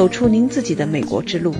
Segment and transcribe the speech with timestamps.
[0.00, 1.54] 走出您自己的美国之路。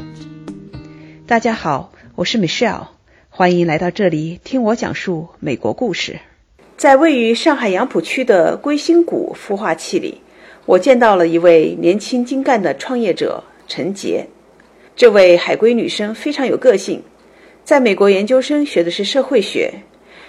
[1.27, 2.87] 大家好，我是 Michelle，
[3.29, 6.19] 欢迎来到这里听我讲述美国故事。
[6.79, 10.23] 在位于上海杨浦区的归心谷孵化器里，
[10.65, 14.27] 我见到了一位年轻精干的创业者陈杰。
[14.97, 17.03] 这位海归女生非常有个性，
[17.63, 19.71] 在美国研究生学的是社会学，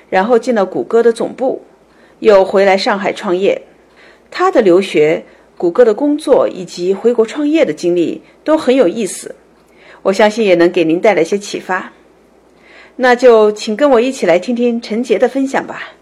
[0.10, 1.62] 然后进了谷歌的总部，
[2.20, 3.62] 又回来上海创业。
[4.30, 5.24] 她的留学、
[5.62, 9.36] 谷歌的工作以及回国创业的经历都很有意思，
[10.02, 11.94] 我相信也能给您带来一些启发。
[12.96, 15.94] 那就请跟我一起来听听陈杰的分享吧。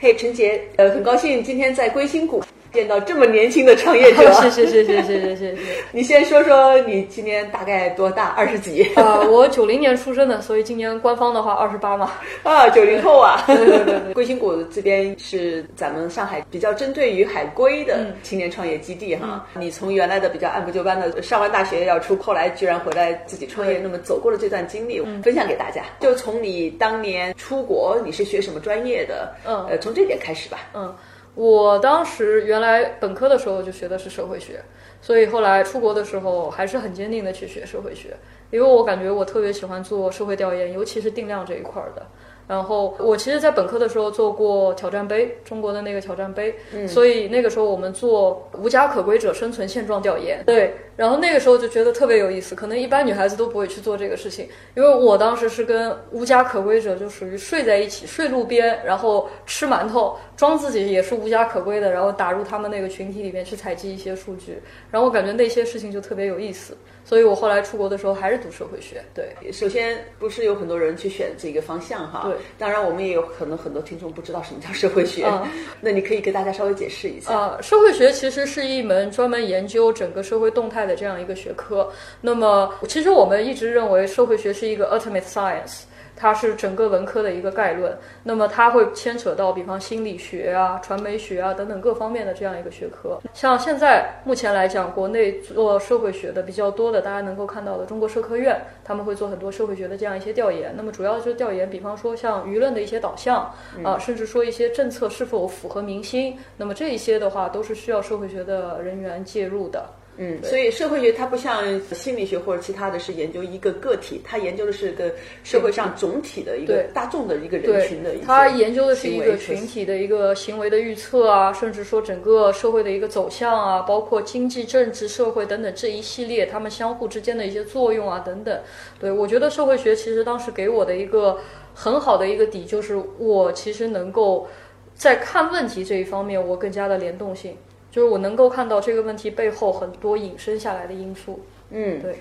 [0.00, 2.42] 嘿，陈杰，呃，很高兴今天在归心谷
[2.74, 4.30] 见到这么年轻的创业者。
[4.34, 5.56] 是是是是是是是。
[5.92, 8.34] 你先说说你今年大概多大？
[8.36, 8.84] 二十几？
[8.96, 12.10] 呃我九零年出生的所以今年官方的话二十八嘛。
[12.42, 13.46] 啊九零后啊。
[14.12, 19.46] 归心谷这边是咱们上海比较针对于海归的青年创业基地哈。
[19.54, 25.82] 你从原来的比较按部就班的上完大学要出后来居然回来自己创业那么走过了这段经历分享给大家。
[26.00, 29.32] 就从你当年出国你是学什么专业的？
[29.46, 29.64] 嗯。
[29.68, 30.58] 呃从这点开始吧。
[30.74, 30.92] 嗯。
[31.34, 34.62] 我当时原来本科的时候就学的是社会学，
[35.00, 38.16] 所以后来出国的时候还是很坚定的去学社会学，
[38.50, 42.06] 因为我感觉我特别喜欢做社会调研，尤其是定量这一块儿的。
[42.46, 46.54] 然后我其实，在本科的时候做过挑战杯，中国的那个挑战杯，
[46.86, 50.42] 所以那个时候我们做无家可归者生存现状调研。
[50.44, 64.58] 对，然后那个时候就觉得特别有意思，可能一般女孩子都不会去做这个事情，因为我当时是跟无家可归者就属于睡在一起，睡路边，然后吃馒头，装自己也是无家可归的，然后打入他们那个群体里面去采集一些数据，
[64.90, 66.76] 然后我感觉那些事情就特别有意思。
[67.04, 69.04] 所以我后来出国的时候还是读社会学。
[69.14, 72.22] 对，首先不是有很多人去选这个方向哈。
[72.26, 75.24] 对，当然我们也有可能很多听众不知道什么叫社会学。
[75.26, 75.46] 嗯，
[75.80, 77.32] 那你可以给大家稍微解释一下。
[77.32, 81.90] 呃，社会学其实是一门专门研究整个社会动态的这样一个学科。
[82.20, 85.82] 那么，其实我们一直认为社会学是一个 ultimate science。
[86.16, 93.20] 它是整个文科的一个概论，那么它会牵扯到，比方心理学啊、传媒学啊等等各方面的这样一个学科。
[93.32, 100.74] 像现在目前来讲，国内做社会学的比较多的，大家能够看到的中国社科院，他们会做很多社会学的这样一些调研。
[100.76, 106.38] 那么主要就是调研，比方说像舆论的一些导向啊，甚至说一些政策是否符合民心。
[106.56, 109.84] 那么这一些的话，都是需要社会学的人员介入的。
[110.16, 118.14] 嗯，所以社会学它不像心理学或者其他的是研究一个个体，它研究的是个社会上总体的一个大众的一个人群的。
[118.24, 128.56] 它研究的是一个群体的一个行为的预测啊，甚至说整个社会的一个走向啊，包括经济、政治、社会等等这一系列他们相互之间的一些作用啊等等。
[129.00, 131.38] 对我觉得社会学其实当时给我的一个
[131.74, 134.46] 很好的一个底，就是我其实能够
[134.94, 137.56] 在看问题这一方面，我更加的联动性。
[137.94, 141.38] 就是我能够看到这个问题背后很多引申下来的因素。
[141.70, 142.16] 嗯，对。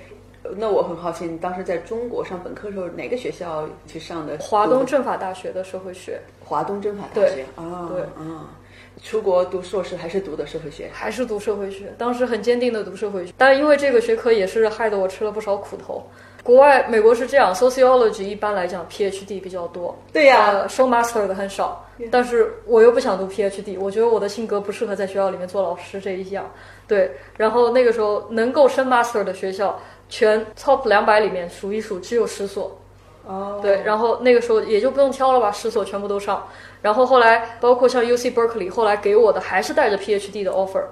[0.58, 4.38] 那我很好奇，你当时在中国上本科时候哪个学校去上的？
[4.38, 6.22] 华东政法大学的社会学。
[6.46, 8.54] 华东政法大学啊，对啊。
[9.02, 10.92] 出国读硕士还是读的社会学？
[10.94, 11.92] 还是读社会学？
[11.98, 16.04] 当时很坚定的读社会学，但因为这个学科也是害得我吃了不少苦头。
[16.44, 21.88] 国外美国是这样，sociology 一般来讲 PhD 比较多，对呀，收 master 的很少。
[22.12, 26.52] 但是我又不想读 PhD，我觉得我的性格不适合在学校里面做老师这一项。
[26.86, 32.78] 对，然后那个时候能够升 master 的学校，全 top 两百里面数一数只有十所。
[33.26, 36.46] 哦，对，然后那个时候也就不用挑了吧，十所全部都上。
[36.82, 40.84] 然后后来包括像 UC Berkeley，后来给我的还是带着 PhD 的 offer。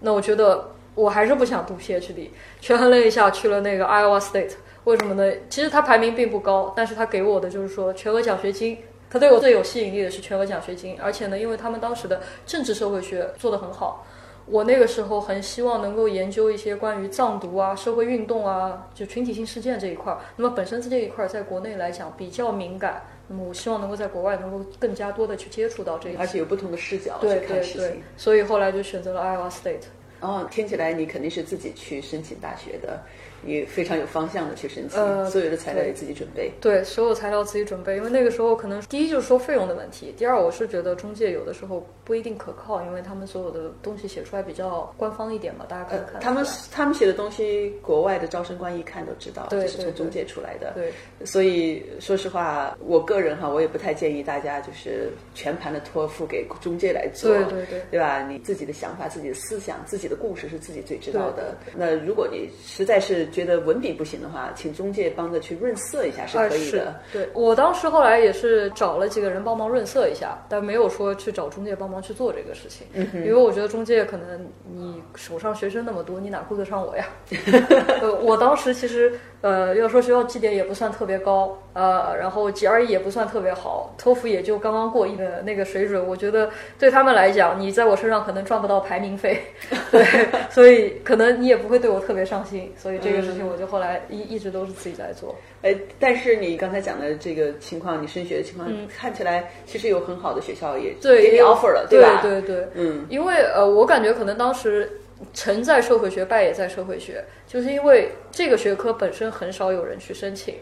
[0.00, 4.52] 那我觉得我还是不想读 PhD，权衡了一下，去了那个 Iowa State。
[4.88, 5.30] 为什么呢？
[5.50, 8.78] 其实他排名并不高，但是他给我的就是说全额奖学金。
[9.10, 14.06] 他对我最有吸引力的是全额奖学金，而且呢，因为他们当时的政治社会学做得很好，
[14.46, 20.18] 我那个时候很希望能够研究一些关于藏独啊、社会运动啊、就群体性事件这一块儿。
[20.36, 28.02] 那么本身这一块儿在国内来讲比较敏感，那么我希望能够在国外能够更加多的去接触到这一而且有不同的视角去看事情。
[28.16, 29.84] 所以后来就选择了 Iowa State。
[30.20, 33.02] 哦，听起来你肯定是自己去申请大学的。
[33.42, 34.98] 你非常有方向的去申请，
[35.30, 36.50] 所有的材料也自己准备。
[36.60, 46.20] 对，所有材料自己准备，因为那个时候可能第一就是说费用的问题，第二我是觉得中介有的时候不一定可靠，因为他们所有的东西写出来比较官方一点嘛，大家看看。
[46.20, 50.72] 他们他们写的东西，国外的招生官一看都知道，这是从中介出来的。
[50.74, 50.92] 对，
[51.26, 58.22] 所以说实话，我个人哈，我也不太建议大家就是全盘的托付给中介来做，对对对，对吧？
[58.22, 61.56] 你自己的想法、自己的思想、自己的故事是自己最知道的。
[61.76, 66.86] 那如果你实在是是觉得文笔不行的话，请中介帮着去润色一下是可以的。
[66.86, 77.06] 啊、对我当时后来也是找了几个人帮忙润色一下，但没有说去找中介帮忙去做这个事情，嗯、因为我觉得中介可能你手上学生那么多，你哪顾得上我呀？
[78.00, 89.40] 呃，我当时其实呃要说学校绩点也不算特别高，呃，然后 GRE 也不算特别好，托福也就刚刚过一的那个水准，我觉得对他们来讲，你在我身上可能赚不到排名费，
[89.92, 90.04] 对，
[90.50, 95.34] 所以可能你也不会对我特别上心，所以这个事情我就后来一一直都是自己在做。
[95.62, 102.20] 哎，但是你刚才讲的这个情况，你升学的情况、看起来其实有很好的学校也对给你 offer 了，对吧？
[102.22, 104.90] 对对，嗯，因为呃，我感觉可能当时
[105.34, 110.54] 成在社会学，败也在社会学，就是因为这个学科本身很少有人去申请。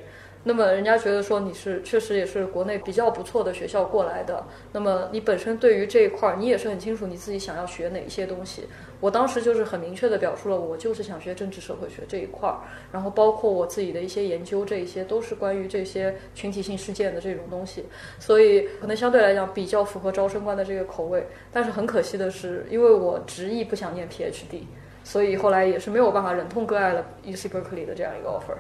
[0.49, 8.69] 那么人家觉得说你是确实也是国内比较不错的学校过来的，那么你本身对于这一块儿你也是很清楚你自己想要学哪一些东西。
[9.01, 12.61] 我当时就是很明确的表述了，我就是想学政治社会学这一块儿，
[12.93, 17.85] 然后包括我自己的一些研究，这一些都是关于这些群体性事件的这种东西，
[18.21, 21.27] 所以可能相对来讲比较符合招生官的这个口味。
[21.53, 24.63] 但是很可惜的是，因为我执意不想念 PhD，
[25.03, 28.57] 所以后来也是没有办法忍痛割爱了 UC Berkeley 的这样一个 offer。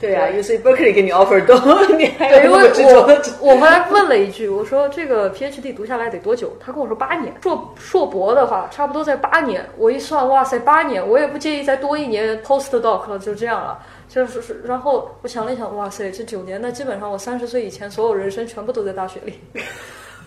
[0.00, 1.54] 对啊，UC Berkeley 给你 offer 多，
[1.96, 6.54] 你还有执着的我我后来问了一句，我说这个 PhD 读下来得多久？
[6.60, 9.64] 他跟我说八年，硕硕博的话差不多在八年。
[9.78, 13.78] 我一算，哇塞，八年，我也不介意再多一年 postdoc 了，就这样了。
[14.08, 19.40] 就是是，然后我想了一想，哇塞，这九年，那基本上我三十岁以前所有人生全部都在大学里。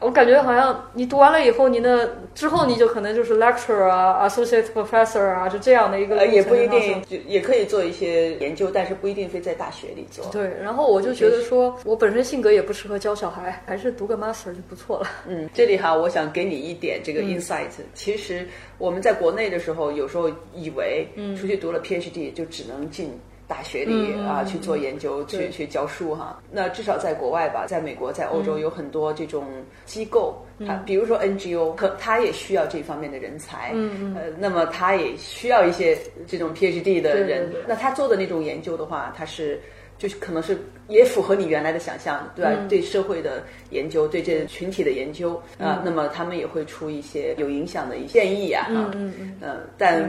[0.00, 10.24] 我感觉好像你读完了以后，你的之后你就可能就是 lecturer 啊，associate professor 啊，就这样的一个呃，也不一定，就也可以做一些研究，但是不一定非在大学里做。
[10.30, 15.08] 对，然后我就觉得说，我本身性格也不适合教小孩，还是读个 master 就不错了。
[15.26, 18.46] 嗯，这里哈，我想给你一点这个 insight、其实
[18.78, 23.18] 我们在国内的时候，有时候以为出去读了 PhD 就只能进。
[23.48, 26.40] 大学里、嗯啊去做研究，去去教书哈。
[26.52, 29.46] 那至少在国外吧，在美国、在欧洲有很多这种
[29.86, 30.36] 机构，
[30.66, 33.72] 它比如说 NGO，可它也需要这方面的人才。
[33.74, 37.50] 嗯嗯呃，那么它也需要一些这种 PhD 的人。
[37.66, 39.60] 那他做的那种研究的话，他是。
[39.98, 40.56] 就是可能是
[40.86, 42.52] 也符合你原来的想象，对吧？
[42.54, 50.08] 嗯对社会的研究，对这群体的研究啊、那么他们也会出一些有影响的一些建议啊，嗯嗯嗯呃但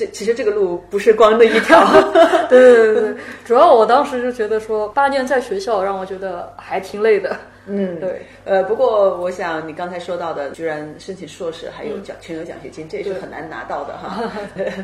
[0.00, 1.84] 这其实这个路不是光那一条，
[2.48, 3.14] 对对对对，
[3.44, 7.36] 主要我当时就觉得说，八年在学校让我觉得还挺累的。
[7.66, 14.24] 嗯，对，呃，不过我想你刚才说到的，居然申请硕士还有奖、全额奖学金，这也是很难拿到的哈。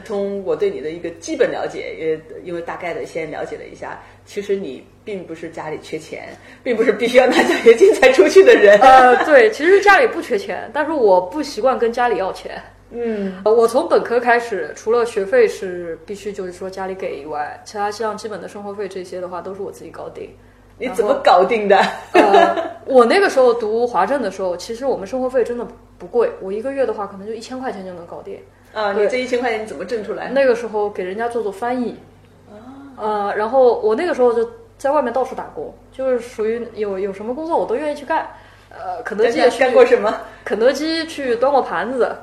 [0.04, 6.28] 从我 对你的一个基本了解，也因为大概的先了解了一下，其实你并不是家里缺钱，
[6.62, 8.78] 并不是必须要拿奖学金才出去的人。
[8.80, 12.62] 呃，对，其实家里不缺钱，但是我不习惯跟家里要钱。
[12.90, 20.30] 嗯，呃我从本科开始，除了学费是必须就是说家里给以外，其他像基本的生活费这些的话，都是我自己搞定。
[20.78, 21.76] 你怎么搞定的？
[22.12, 22.54] 呃，
[22.84, 25.66] 我那个时候读华政的时候，其实我们生活费真的
[25.98, 28.38] 不贵，我一个月的话可能就一千块钱就能搞定。
[28.74, 30.28] 啊，你这一千块钱你怎么挣出来？
[30.28, 31.96] 那个时候给人家做做翻译，
[32.96, 38.28] 呃，然后我那个时候就在外面到处打工，就是属于有有什么工作我都愿意去干。
[38.68, 40.14] 呃，肯德基也干过什么？
[40.44, 42.14] 肯德基去端过盘子，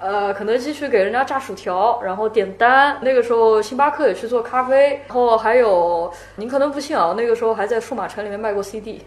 [0.00, 2.96] 呃，肯德基去给人家炸薯条，然后点单。
[3.02, 9.04] 那个时候星巴克也去做咖啡，然后还有您可能不信啊，那个时候还在数码城里面卖过 CD。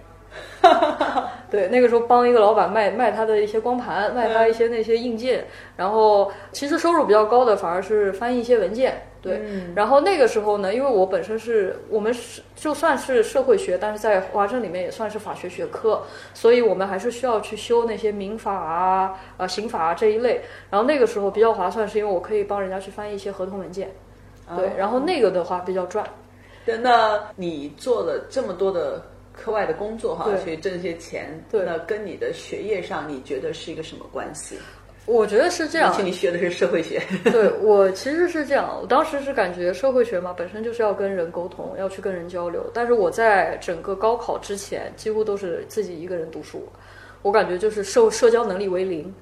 [1.50, 9.01] 对，那个时候帮一个老板卖卖他的一些光盘，卖他一些那些硬件，然后其实收入比较高的反而是翻译一些文件。
[9.24, 9.42] 对，
[9.74, 16.03] 然后那个时候呢，因为我本身是我们是就算是社会学，但是在华政里面也算是法学学科，
[16.34, 20.42] 所以我们还是需要去修那些民法啊、呃刑法啊这一类。
[20.70, 23.89] 然后那个时候比较划算，是因为我可以帮人家去翻译一些合同文件。
[24.58, 26.06] 对，然后那个的话比较赚。
[26.65, 29.01] 对，那你做了这么多的
[29.32, 34.58] 课外的工作哈，对去挣一些钱，对那跟你的学业上，你觉得是一个什么关系？
[35.05, 42.65] 我觉得是这样而，且你学的是社会学， 对我其实是这样，我当时是感觉社会学嘛，本身就是要跟人沟通，要去跟人交流。
[42.74, 46.67] 但是我在整个高考之前，几乎都是自己一个人读书，
[47.22, 49.13] 我感觉就是社社交能力为零。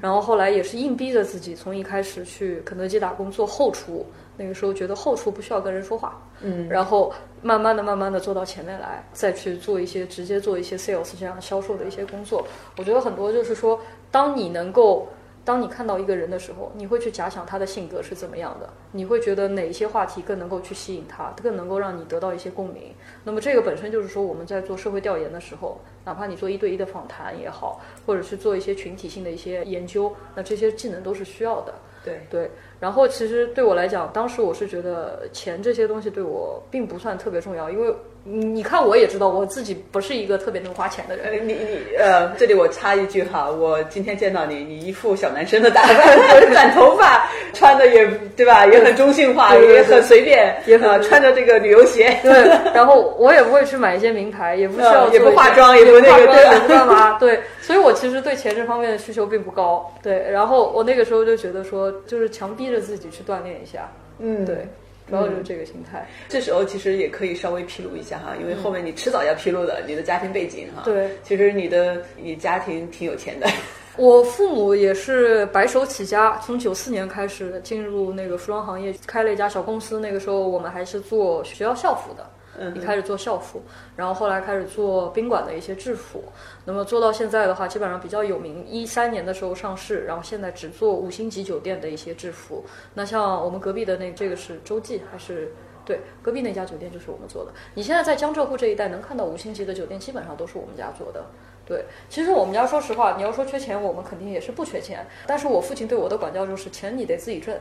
[0.00, 12.42] 然后后来也是硬逼着自己，从一开始去肯德基打工做后厨，那个时候觉得后厨不需要跟人说话，嗯，然后慢慢的、慢慢的做到前面来，再去做一些直接做一些 sales 这样销售的一些工作。
[12.78, 13.78] 我觉得很多就是说，
[14.10, 15.06] 当你能够，
[15.44, 22.94] 当你看到一个人的时候，你会去假想他的性格是怎么样的，你会觉得哪一些话题更能够去吸引他，更能够让你得到一些共鸣。
[23.24, 31.74] 那么这个本身就是说我们在做社会调研的时候，哪怕你做一对一的访谈也好，或者是做一些群体性的一些研究，那这些技能都是需要的。
[32.02, 37.94] 对对，然后其实对我来讲，当时我是觉得钱这些东西对我并不算特别重要，因为
[38.24, 41.26] 你你看我也知道我自己不是一个特别能花钱的人。
[41.26, 46.18] 呃，你你呃，这里我插一句哈，我今天见到你，你一副小男生的打扮，
[46.52, 48.06] 短头发，穿的也
[48.36, 52.32] 对吧，也很中性化，也很随便，也很呃穿着这个旅游鞋，对，
[52.74, 64.66] 然后我也不会去买一些名牌，也不需要嗯也不化妆也也不那个对吧化妆也不干嘛，对，所以我其实对钱这方面的需求并不高，对，然后我那个时候就觉得说，就是强逼着自己去锻炼一下，嗯，对，
[65.08, 70.82] 主要就是这个心态，这时候其实也可以稍微披露一下哈，因为后面你迟早要披露的你的家庭背景哈。
[70.84, 73.46] 对，其实你的你家庭挺有钱的。
[73.96, 79.98] 我父母也是白手起家，从九四年开始进入那个服装行业，开了一家小公司。
[79.98, 82.39] 那个时候我们还是做学校校服的，嗯
[82.74, 83.62] 一开始做校服，
[83.96, 86.24] 然后后来开始做宾馆的一些制服。
[86.64, 88.66] 那么做到现在的话，基本上比较有名。
[88.66, 92.64] 一三年的时候上市，然后现在只做五星级酒店的一些制服。
[92.94, 95.52] 那像我们隔壁的那这个是洲际还是？
[95.82, 97.50] 对，隔壁那家酒店就是我们做的。
[97.74, 101.24] 你现在在江浙沪这一带能看到五星级的酒店，基本上都是我们家做的。
[101.66, 105.04] 对，其实我们家说实话，你要说缺钱，我们肯定也是不缺钱。
[105.26, 107.58] 但是我父亲对我的管教就是，钱你得自己挣，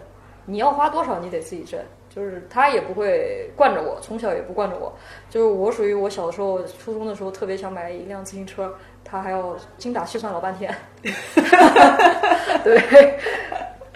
[0.49, 1.79] 你要花多少你得自己挣。
[2.13, 4.91] 就是他也不会惯着我，从小也不惯着我。
[5.29, 8.73] 就是我属于我小的时候，初中的时候特别想买一辆自行车，
[9.05, 10.75] 他还要精打细算老半天。
[12.63, 13.13] 对，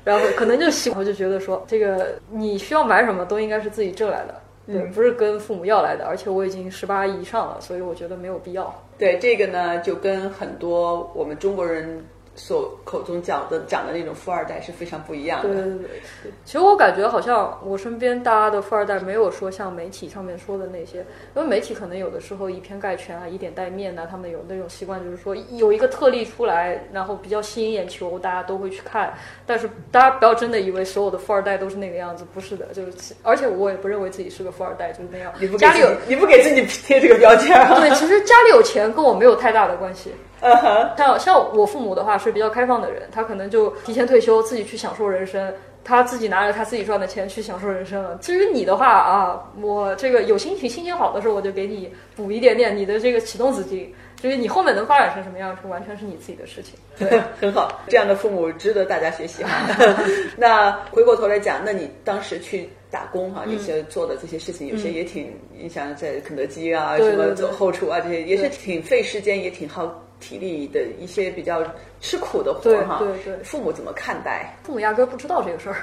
[0.03, 6.05] 然后可能就喜欢就觉得说，这个你需要买什么都应该是自己挣来的，对，不是跟父母要来的。
[6.05, 8.71] 而且我已经十八以上了，所以我觉得没有必要。
[8.99, 15.49] 对这个呢，就跟很多我们中国人所口中讲的讲的那种富二代是非常不一样的。
[15.49, 15.77] 对对对
[16.23, 20.99] 对，其实我感觉好像我身边大家的富二代没有说像媒体上面说的那些，
[21.35, 29.13] 因为媒体可能有的时候以偏概全啊，以点带面呐、他们有那种习惯，就是说有一个特例出来，然后比较吸引眼球，大家都会去看。
[29.45, 35.53] 但是大家不要真的以为所有的富二代都是那个样子，不是的，就是而且我也不认为自己是个富二代，就是那样你不。
[35.53, 37.79] 给家里有，你不给自己贴这个标签啊？
[37.79, 40.11] 对，其实家里有钱跟我没有太大的关系。
[40.43, 48.17] 嗯哼，像像我父母的话是比较开放的人，他可能就提前退休，自己去享受人生，他自己拿着他自己赚的钱去享受人生了。
[48.21, 53.93] 至于你的话啊，我这个有心情、心情好的时候，我就给你补一点点你的这个启动资金。
[54.21, 56.75] 至于你后面能发展成什么样，这完全是你自己的事情。
[56.97, 59.67] 对， 很好，这样的父母值得大家学习哈。
[60.37, 71.61] 那回过头来讲，那你当时去打工哈，嗯这些做的这些事情，有些也挺，你想在肯德基啊，对对对什么走后厨啊，这些也是挺费时间，也挺耗体力的一些比较
[71.99, 72.99] 吃苦的活哈。
[72.99, 74.55] 对对父母怎么看待？
[74.63, 75.75] 父母压根儿不知道这个事儿。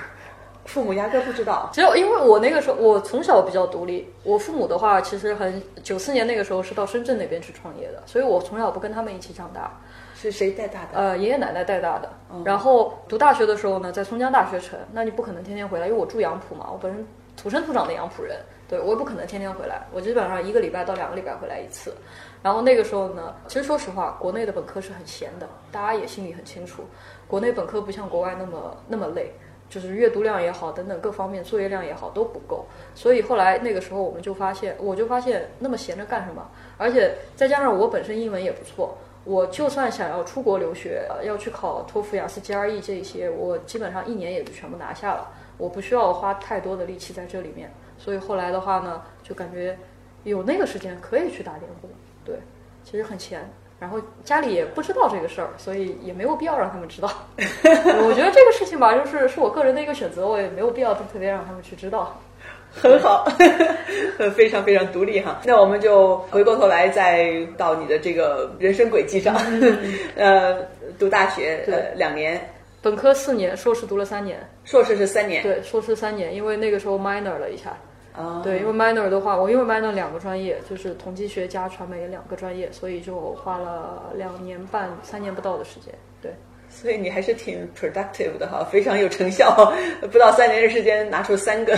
[0.64, 1.68] 父母压根儿不知道。
[1.74, 4.08] 只有因为我那个时候，我从小比较独立。
[4.22, 9.78] 我父母的话，其实很九四年那个时候是到深圳那边去创业的，所以我从小不跟他们一起长大。
[10.14, 10.98] 是谁带大的？
[10.98, 12.10] 呃，爷爷奶奶带大的。
[12.44, 17.06] 然后读大学的时候呢，在松江大学城，那你不可能天天回来，因为我住杨浦嘛，我本身
[17.38, 18.36] 土生土长的杨浦人，
[18.68, 21.94] 对我也不可能天天回来，我基本上一个礼拜到两个礼拜回来一次。
[22.42, 26.84] 然后那个时候呢，其实说实话，国内的本科是很闲的，大家也心里很清楚，
[27.26, 29.32] 国内本科不像国外那么那么累。
[29.68, 36.44] 就是阅读量也好，等等各方面作业量也好都不够，所以后来那个时候我们就发现，我就发现那么闲着干什么？
[36.76, 47.72] 而且再加上我本身英文也不错，我就算想要出国留学，要去考托福、雅思、GRE 这一些，我基本上一年也就全部拿下了，我不需要花太多的力气在这里面。
[47.96, 49.78] 所以后来的话呢，就感觉
[50.24, 51.88] 有那个时间可以去打点工，
[52.24, 52.36] 对，
[52.84, 53.40] 其实很闲。
[53.78, 57.10] 然后家里也不知道这个事儿，所以也没有必要让他们知道。
[57.38, 62.20] 我觉得这个事情吧，就是是我个人的一个选择，我也没有必要特别让他们去知道。
[62.72, 63.26] 很好，
[64.36, 65.40] 非常非常独立哈。
[65.44, 69.34] 那我们就回过头来，再到你的这个人生轨迹上，
[70.14, 70.62] 呃，
[70.98, 72.38] 读大学对呃两年，
[72.82, 74.38] 本科四年，硕士读了三年。
[74.64, 77.76] 硕士是三年，对，硕士三年，因为那个时候 minor 了一下。
[78.16, 85.94] 啊，对，因为 minor 的话，我因为 minor 两个专业，就是统计学加传媒两个专业，所以就花了两年半、三年不到的时间。
[86.20, 86.32] 对，
[86.68, 89.72] 所以你还是挺 productive 的哈，非常有成效，
[90.10, 91.74] 不到三年的时间拿出三个，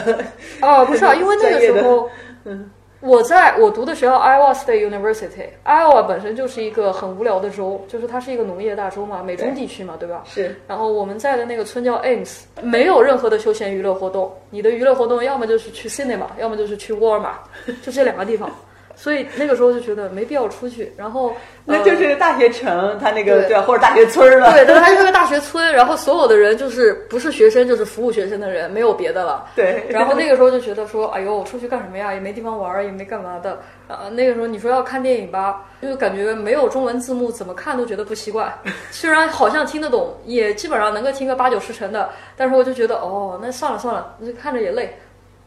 [0.63, 2.09] 哦，不是啊，因为那个时候，
[2.45, 2.71] 嗯，
[3.03, 10.23] 我在我读的学校 Iowa State University，Iowa 本身就是一个很无聊的州，就是它是一个农业大州嘛，美中地区嘛，对吧？
[10.25, 14.33] 是然后我们在的那个村叫 Ames，没有任何的休闲娱乐活动。
[14.51, 17.41] 你的娱乐活动要么就是去 cinema，要么就是去沃尔玛，
[17.83, 18.49] 就这两个地方。
[18.95, 20.93] 所以那个时候就觉得没必要出去。
[20.97, 21.35] 然后
[21.65, 24.51] 那就是大学城，他那个对对，或者大学村儿了。
[24.53, 29.47] 对，但它是个大学村，然后所有的人就是不是学生就是服务学生的人，没有别的了。
[29.55, 32.13] 对然后那个时候就觉得说，哎呦，我出去干什么呀？
[32.13, 33.61] 也没地方玩儿，也没干嘛的。
[33.89, 38.53] 呃，那个时候你说要看电影吧，就感觉没有中文字幕，怎么看都觉得不习惯。
[38.91, 44.97] 虽然好像听得懂，也基本上能够听个八九十成的，但是我就觉得，哦，那算了算了，那看着也累。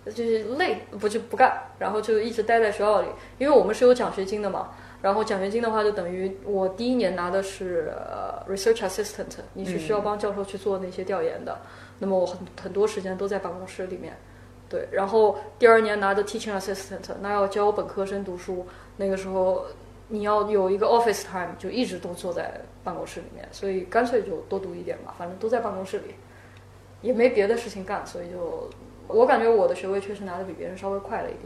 [0.06, 3.08] 就是累，不就不干，然后就一直待在学校里，
[3.38, 4.72] 因为我们是有奖学金的嘛。
[5.02, 11.60] 然后奖学金的话，就等于我第一年拿的是呃 research assistant，你是需要帮教授去做那些调研的。
[12.00, 14.18] 那么我很很多时间都在办公室里面，
[14.68, 14.88] 对。
[14.92, 18.66] 然后第二年拿的 teaching assistant，那要教本科生读书，
[18.98, 19.66] 那个时候
[20.08, 26.16] 你要有一个 office time，就一直都坐在办公室里面，所以干脆就多读一点吧，反正都在办公室里，
[27.02, 28.68] 也没别的事情干，所以就
[29.08, 31.44] 我感觉我的学位确实拿的比别人稍微快了一点。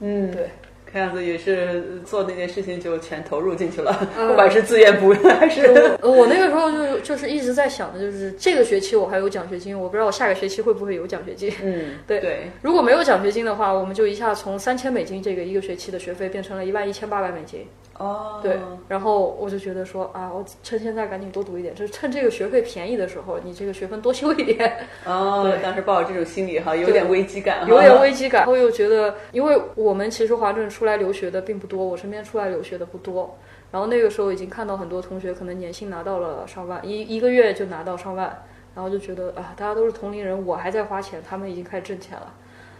[0.00, 0.48] 嗯，对。
[0.92, 11.52] 看样子也是做那件事情就全投入进去了，嗯不管是自愿不愿还是我我那个时候就就是一直在想的，就是这个学期我还有奖学金，我不知道我下个学期会不会有奖学金。
[11.62, 17.64] 嗯，对对，如果没有奖学金的话，我们就一下从三千美金这个一个学期的学费变成了一万一千八百美金。
[18.00, 24.74] 哦，对，然后我就觉得说啊，我趁现在赶紧多读一点，就是趁这个学费便宜的时候，你这个学分多修一点。
[25.04, 33.36] 哦对，当时抱着这种心理哈，有点危机感，有点危机感，然后又觉得，因为我们其实华政出来留学的并不多，我身边出来留学的不多。
[33.70, 38.34] 然后那个时候已经看到很多同学可能年薪拿到了上万，一一个月就拿到上万，
[38.74, 42.32] 然后就觉得啊，大家都是同龄人，我还在花钱，他们已经开始挣钱了。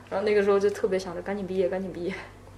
[0.08, 2.14] 然后那个时候就特别想着赶紧毕业，赶紧毕业。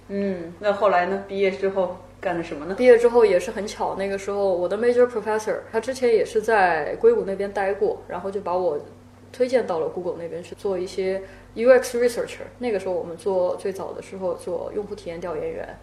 [0.07, 1.23] 嗯，那后来呢？
[1.27, 2.75] 毕业之后干的什么呢？
[2.75, 8.79] 毕业之后也是很巧，那个时候我的 major professor 他之前也是在硅谷那边待过，然后就把我
[9.33, 11.21] 推荐到了 Google 那边去做一些
[11.55, 12.45] UX researcher。
[12.59, 15.77] 那个时候我们做最早的时候做用户体验调研员，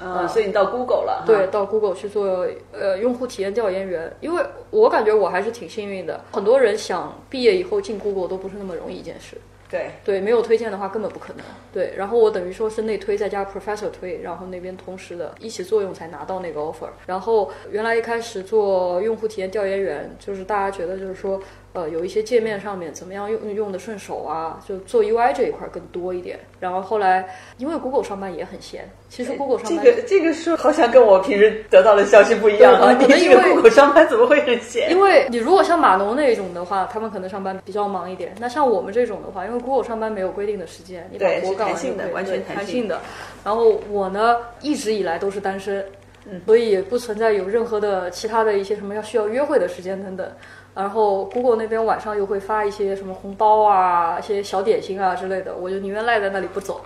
[0.00, 4.12] 嗯，所以你到 Google 了，对，，到 Google 去做呃用户体验调研员。
[4.20, 9.36] 因为我感觉我还是挺幸运的，很多人想毕业以后进 Google 都不是那么容易一件事。
[9.74, 11.44] 对，对，没有推荐的话根本不可能。
[11.72, 16.88] 对，然后我等于说是内推再加 professor 推，然后那边同时的一起作用才拿到那个 offer。
[17.06, 21.40] 然后原来一开始做用户体验调研员，就是大家觉得就是说，
[21.74, 26.38] 呃，有一些界面上面怎么样用用的顺手啊，就做 UI 这一块更多一点。
[26.60, 27.28] 然后后来
[27.58, 29.84] 因为 Google 上班也很闲，其实 Google 上班。
[29.84, 32.94] 这个这个是好像跟我平时得到的消息不一样啊！
[32.94, 34.88] 对你这个 Google 上班怎么会很闲？
[34.88, 38.32] 因为你如果像码农那种的话，他们可能上班比较忙一点。
[38.38, 43.00] 那像我们这种的话，因为 Google 上班没有规定的时间，你把活干完的就可以对完全弹性弹性的。
[43.42, 45.84] 然后我呢，一直以来都是单身，
[46.30, 50.30] 嗯所以也不存在有任何的其他的一些什么要需要约会的时间等等。
[50.74, 56.80] 然后 Google 那边晚上又会发一些什么红包啊、一些小点心啊之类的，我就宁愿赖在那里不走。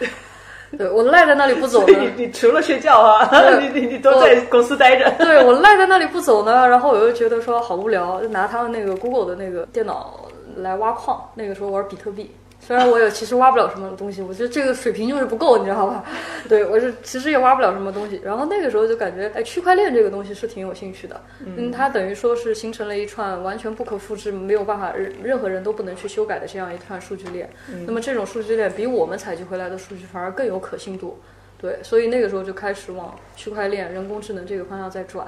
[0.76, 3.30] 对我赖在那里不走呢，你你除了睡觉啊，
[3.60, 5.08] 你你你都在公司待着。
[5.18, 10.18] 对我赖在那里不走呢，然后我又觉得说好无聊，就拿他们那个 Google 的那个电脑
[10.56, 11.22] 来挖矿。
[11.34, 12.28] 那个时候玩比特币，
[12.66, 16.02] 虽然我也其实挖不了什么东西，我觉得这个水平就是不够，你知道吧？
[16.48, 18.18] 对我是其实也挖不了什么东西。
[18.24, 21.20] 然后那个时候就感觉，哎，区块链这个东西是挺有兴趣的。
[21.44, 27.50] 嗯，它等于说是形成了一串完全不可复制、没有办法任任何人都不能去修改的这样一串数据链。
[27.86, 31.18] 那么这种数据链比我们采集回来的数据反而更有可信度。
[31.58, 35.26] 对，所以那个时候就开始往区块链、人工智能这个方向在转，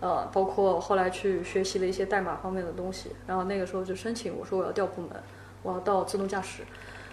[0.00, 5.10] 呃，包括后来去学习了一些代码方面的东西，然后那个时候就申请，我说我要调部门，
[5.66, 6.62] 我要到自动驾驶。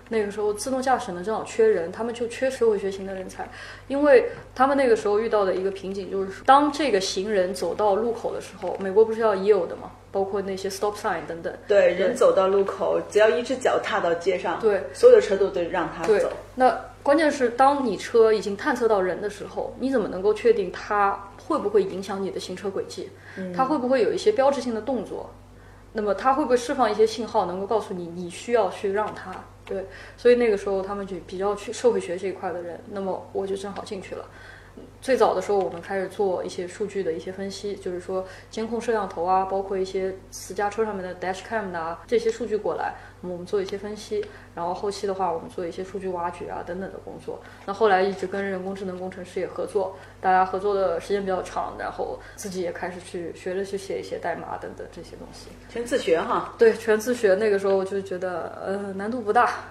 [0.09, 3.49] 那个时候自动驾驶呢正好缺人，他们就缺社会学型的人才，
[3.87, 23.09] 因为他们那个时候遇到的一个瓶颈就是说，当这个行人走到路口的时候，美国不是要 yield 的嘛，包括那些 stop sign 等等，对，人走到路口，只要一只脚踏到街上，对，所有的车都得让他对走。，那关键是当你车已经探测到人的时候，你怎么能够确定它会不会影响你的行车轨迹？
[23.55, 25.33] 它会不会有一些标志性的动作？
[25.93, 29.31] 那么他会不会释放一些信号，能够告诉你你需要去让他？
[29.63, 29.85] 对，
[30.17, 34.25] 所以那个时候他们就比较去社会学这一块的人，那么我就正好进去了。
[35.03, 47.37] 最早的时候，我们开始做一些数据的一些分析，就是说监控摄像头啊，包括一些私家车上面的 dash cam 的啊这些数据过来，我们做一些分析，然后后期的话，我们做一些数据挖掘啊等等的工作。
[47.65, 55.49] 那后来一直跟人工智能工程师也合作，大家合作的时间比较长，然后自己也开始去学着去写一些代码等等这些东西。
[55.69, 56.53] 全自学哈。
[56.57, 57.35] 对，全自学。
[57.35, 59.65] 那个时候就觉得呃难度不大，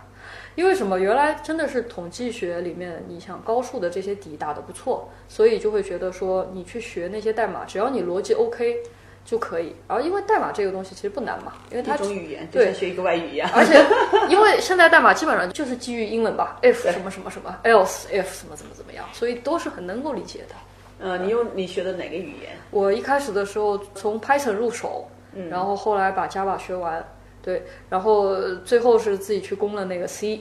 [0.55, 0.99] 因为什么？
[0.99, 8.77] 原来真的是统计学里面，你想高数的这些底打得不错，所以就会觉得说你去学那些代码，只要你逻辑 OK，
[9.25, 9.75] 就可以。
[9.89, 13.51] 然后因为代码这个东西其实不难嘛，因为它一种语言，就对像学一个外语一样。
[13.55, 13.83] 而且
[14.29, 20.55] 因为现在代码基本上就是基于英文吧，if 什么什么什么，else if 什么怎么怎么样，所以都是很能够理解的。
[21.01, 22.51] 呃，你用你学的哪个语言？
[22.71, 27.05] 我一开始的时候从 Python 入手，嗯然后后来把 Java 学完，
[27.43, 30.41] 对，然后最后是自己去攻了那个 C。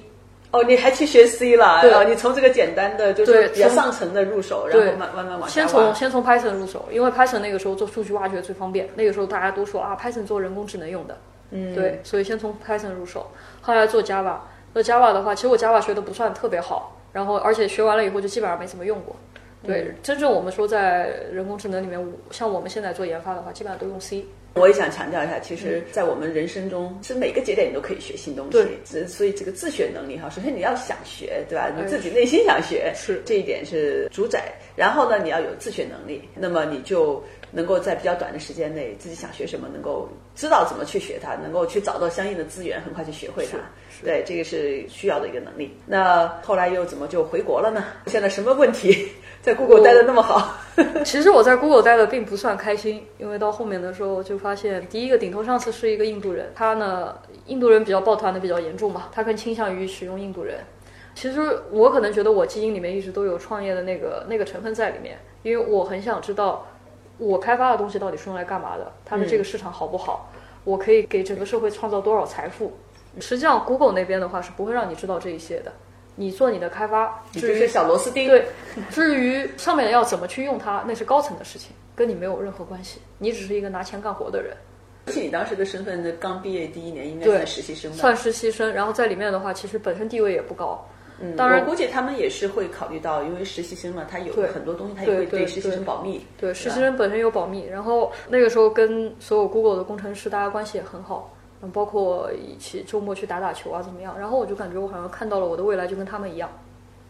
[0.52, 1.82] 哦，你还去学 C 了？
[1.82, 11.18] 对哦，你从这个简单的，就是对比较上层的入手，然后慢慢慢往下先从先从 Python 入手，因为 Python 那个时候做数据挖掘最方便，那个时候大家都说啊，Python 做人工智能用的，
[11.52, 14.36] 嗯，对，所以先从 Python 入手，后来做 Java。
[14.74, 19.14] 做 Java 的话，其实我 Java 学的不算特别好，然后而且学完了以后就基本上没怎么用过。
[19.64, 22.00] 对，真正我们说在人工智能里面，
[22.32, 24.26] 像我们现在做研发的话，基本上都用 C。
[24.56, 31.72] 我也想强调一下，其实，在我们人生中，是每个节点你都可以学新东西所以这个自学能力哈，首先你要想学，对吧？
[31.74, 34.52] 你自己内心想学，是这一点是主宰。
[34.76, 43.58] 然后呢，你要有自学能力，那么你就能够在比较短的时间内，自己想学什么，能够知道怎么去学它，能够去找到相应的资源，很快去学会它。
[44.04, 45.74] 对，这个是需要的一个能力。
[45.86, 47.86] 那后来又怎么就回国了呢？
[48.08, 49.08] 现在什么问题？
[49.42, 50.56] 在 Google 待的那么好，
[51.04, 57.16] 其实我在 Google 待的并不算开心，因为到后面的时候就发现，第一个顶头上司是一个印度人，他呢，
[57.48, 60.60] 印度人比较抱团的比较严重嘛，他更倾向于使用印度人。
[61.14, 66.66] 其实我可能觉得我基因里面一直都有创业的那个那个成分在里面，因为我很想知道
[67.18, 70.32] 我开发的东西到底是用来干嘛的，它的这个市场好不好，
[70.64, 72.72] 我可以给整个社会创造多少财富。
[73.20, 75.74] 实际上，Google 那边的话是不会让你知道这一些的。
[76.22, 78.28] 你做你的开发，你就是小螺丝钉。
[78.28, 78.46] 对，
[78.92, 83.02] 至于上面要怎么去用它，那是高层的事情，跟你没有任何关系。
[83.18, 84.56] 你只是一个拿钱干活的人。
[85.08, 87.98] 而且你当时的身份呢，刚毕业第一年应该算实习生吧？
[87.98, 90.88] 算实习生，然后在里面的话，其实本身地位也不高。
[91.20, 96.24] 嗯，当然我估计他们也是会考虑到，因为实习生嘛，他有很多东西他也对对实习生保密。
[96.40, 104.18] 对，实习生本身有保密，然后那个时候跟所有 Google 的工程师大家关系也很好，嗯，包括一起周末去打打球啊，怎么样？
[104.20, 106.50] 然后我就感觉我好像看到了我的未来就跟他们一样，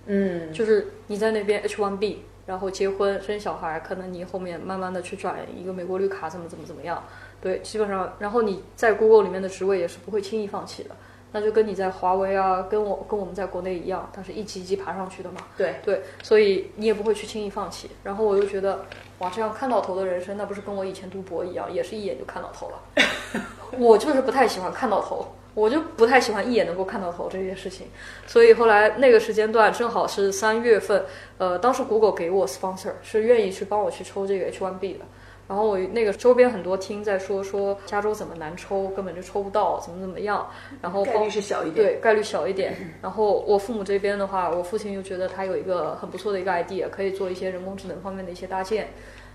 [0.06, 7.02] 嗯，就是你在那边 H1B，然后结婚生小孩，可能你后面慢慢的去转一个美国绿卡，怎么怎么怎么样，
[7.40, 10.90] 对，基本上，然后你在 Google 里面的职位也是不会轻易放弃的，
[11.34, 17.90] 那就跟你在华为啊，跟我跟我们在国内一样，它是一级一级爬上去的嘛，对，对，所以你也不会去轻易放弃。
[18.04, 18.84] 然后我又觉得，
[19.20, 23.42] 哇，这样看到头的人生，那不是跟我以前读博一样，也是一眼就看到头了。
[23.80, 27.88] 我就是不太喜欢看到头，我就不太喜欢一眼能够看到头这件事情。
[28.28, 31.06] 所以后来那个时间段正好是三月份，
[31.38, 35.06] 呃，当时 Google 给我 sponsor 是愿意去帮我去抽这个 H1B 的。
[35.52, 40.50] 然后我那个周边很多听在说说加州怎么难抽，根本就抽不到，怎么怎么样。
[40.82, 41.86] 然后概率是小一点。
[41.86, 42.74] 对，概率小一点。
[43.02, 48.88] 然后我父母这边的话，我父亲又觉得他有一个很不错的一个 idea，可以做一些人工智能方面的一些搭建，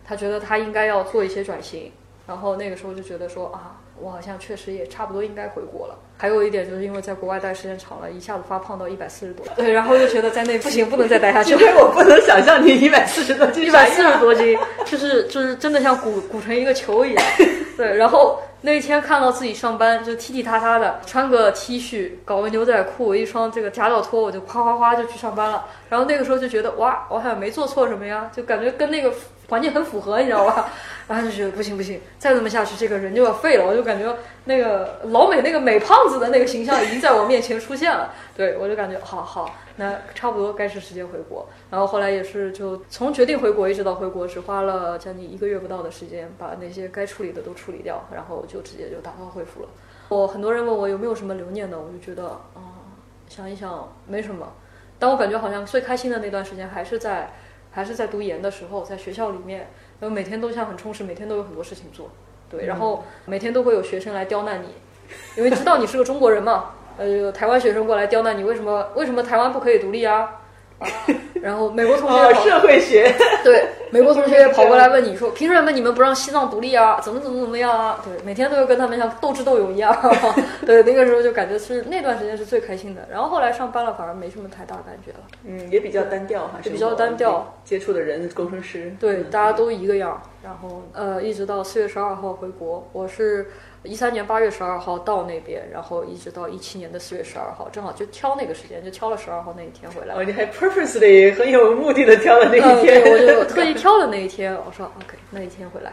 [0.07, 1.93] 他觉得他应该要做一些转型。
[2.27, 5.99] 然后那个时候就觉得说啊，我好像确实也差不多应该回国了。
[6.19, 11.59] 还有一点就是因为在国外待时间长了，一下子发胖到一百四十多，对，然后就觉得在那不行，不能再待下去因。
[11.59, 17.25] 为我不能想象你一百四十多斤， 一百四十多斤，就是就是真的像鼓鼓成一个球一样。
[17.77, 25.67] 对，然后那一天看到自己上班就踢踢踏踏的，穿个 T 恤，搞个牛仔裤，一双这个夹脚拖，我就哗哗哗就去上班了。
[25.91, 29.13] 然后那个时候就觉得哇，我好像没做错什么呀，就感觉跟那个
[29.51, 30.71] 环境很符合，你知道吧？
[31.09, 33.65] 然后就觉得不行不行，再这么下去这个人就要废了。
[33.67, 38.13] 我就感觉那个老美那个美胖子的那个形象已经在我面前出现了。
[38.37, 41.49] 对我就感觉好好，那差不多该是时间回国。
[41.71, 49.69] 然后后来也是就从决定回国一直到回国，只花了将近一个月不到的时间，把那些该处理的都处理掉，然后就直接就打道回府了。
[50.09, 52.83] 我很多人问我有没有什么留念的，我就觉得啊、
[53.29, 54.53] 想一想没什么。
[54.99, 57.31] 但我感觉好像最开心的那段时间还是在
[57.71, 59.69] 还是在读研的时候，在学校里面，
[60.01, 62.11] 然后每天都像很充实，每天都有很多事情做，
[62.51, 64.69] 对，然后每天都会有学生来刁难你，
[65.37, 70.43] 因为知道你是个中国人嘛，呃，有台湾学生过来刁难你，为什么为什么台湾不可以独立啊？
[70.79, 70.87] 啊，
[71.41, 73.11] 然后美国同学哦，社会学。
[73.43, 77.01] 对，美国同学也跑过来问你说，凭什么你们不让西藏独立啊？
[77.01, 77.99] 怎么怎么怎么样啊？
[78.05, 79.97] 对，每天都要跟他们像斗智斗勇一样。
[80.67, 83.09] 对，那个时候就感觉是那段时间是最开心的。
[83.11, 85.21] 然后后来上班了，反而没什么太大感觉了。
[85.45, 87.55] 嗯，也比较单调哈，也比较单调。
[87.65, 90.21] 接触的人，工程师，对，嗯大家都一个样。
[90.45, 93.47] 然后呃，一直到四月十二号回国，我是
[93.87, 100.15] 一三年八月十二号到那边，然后一直到一七年的四月十二号，正好就挑那个时间，就挑了十二号那一天回来。
[100.15, 105.93] 哦，你还 purposely 很有目的的挑了那嗯，一天，对，我就 特意挑了那一天，我说 OK，那一天回来，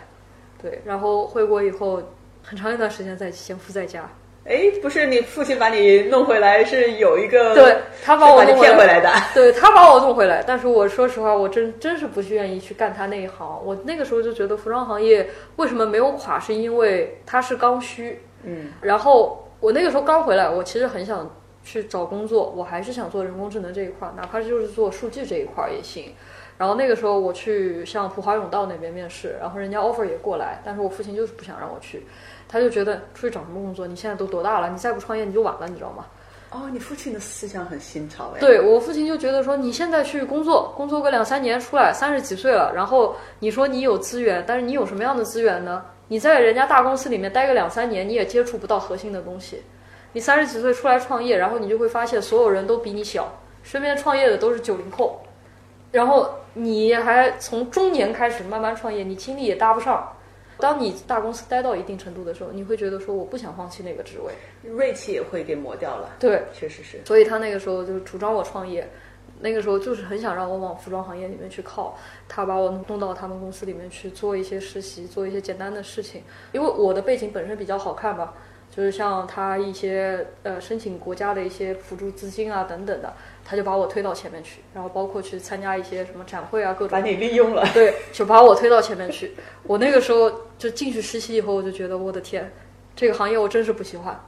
[0.61, 2.01] 对，然后回国以后
[2.43, 4.09] 很长一段时间在潜伏在家，
[4.45, 9.09] 哎，不是你父亲把你弄回来，是有一个对他把我骗回来的。
[9.33, 13.61] 对他把我弄回来，但是我说实话，我真真是不愿意去干他那一行。
[13.63, 18.21] 我那个时候就觉得服装行业为什么没有垮，是因为它是刚需。
[18.43, 26.13] 嗯，然后我那个时候刚回来，我其实很想去找工作，我还是想做人工智能这一块，哪怕就是做数据这一块也行。
[26.63, 32.07] 然后那个时候我去像普华永道那边面试，然后人家 offer 也过来，但是我父亲就是不想让我去，
[32.47, 33.85] 他就觉得出去找什么工作？
[33.85, 34.69] 你现在都多大了？
[34.69, 36.05] 你再不创业你就晚了，你知道吗？
[36.51, 38.39] 哦，你父亲的思想很新潮哎。
[38.39, 45.83] 对我父亲就觉得说，你现在去工作，工作个两三年出来，三十几岁了，然后你说你有资源，但是你有什么样的资源呢？
[46.07, 49.61] 你在人家大公司里面待个两三年，你也接触不到核心的东西。
[50.13, 53.29] 你三十几岁出来创业，然后你就会发现所有人都比你小，
[53.63, 55.19] 身边创业的都是九零后，
[55.91, 60.11] 然后你还从中年开始慢慢创业，你精力也搭不上。
[60.59, 64.31] 当你大公司待到一定程度的时候，你会觉得说我不想放弃那个职位，
[64.69, 66.11] 锐气也会给磨掉了。
[66.19, 67.01] 对，确实是。
[67.05, 68.87] 所以他那个时候就是主张我创业，
[69.39, 71.97] 那个时候就是很想让我往服装行业里面去靠。
[72.29, 76.21] 他把我弄到他们公司里面去做一些实习，做一些简单的事情。
[76.51, 78.33] 因为我的背景本身比较好看吧，
[78.75, 83.13] 就是像他一些呃申请国家的一些辅助资金啊等等的，
[83.45, 86.89] 他就把我推到前面去，然后包括去参加一些什么展会啊各种。
[86.89, 87.63] 把你利用了。
[87.71, 89.35] 对，就把我推到前面去。
[89.61, 92.51] 我那个时候就进去实习以后，我就觉得我的天，
[92.95, 94.19] 这个行业我真是不喜欢。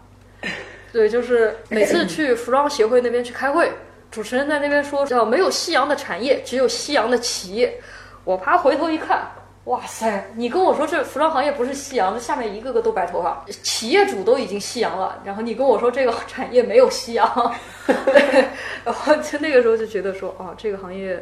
[0.93, 3.71] 对，就是每次去服装协会那边去开会，
[4.11, 7.81] 主持人在那边说叫没有夕阳的产业，只有夕阳的企业。
[8.23, 9.27] 我啪回头一看，
[9.65, 10.23] 哇塞！
[10.35, 17.55] 你跟我说这服装行业不是夕阳，这下面一个个都白头发，企业主都已经夕阳了，然后你跟我说这个产业没有夕阳，
[17.87, 18.45] 对，
[18.83, 21.19] 然后就那个时候就觉得说啊，这个行业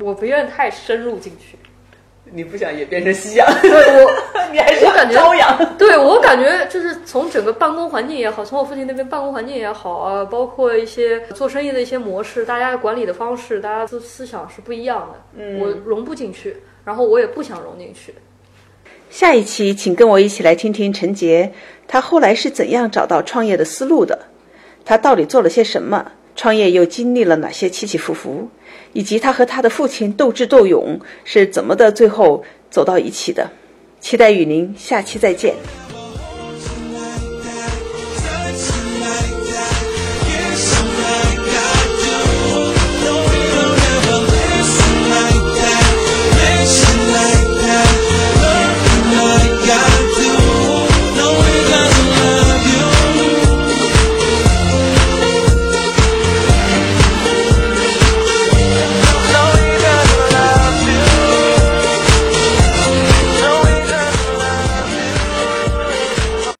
[0.00, 1.58] 我不愿太深入进去。
[2.32, 3.46] 你不想也变成夕阳？
[3.62, 4.10] 对我，
[4.52, 5.76] 你还是我感觉朝阳。
[5.76, 18.14] 对我感觉就是从整个办公环境也好，从我父亲那边办公环境也好啊，包括一些做生意的一些模式，大家管理的方式，大家思思想是不一样的，嗯我融不进去，然后我也不想融进去。
[19.10, 21.52] 下一期，请跟我一起来听听陈杰，
[21.86, 24.18] 他后来是怎样找到创业的思路的？
[24.84, 26.12] 他到底做了些什么？
[26.38, 28.48] 创业又经历了哪些起起伏伏？
[28.92, 33.50] 以及他和他的父亲斗智斗勇是怎么的，最后走到一起的？
[33.98, 35.56] 期待与您下期再见。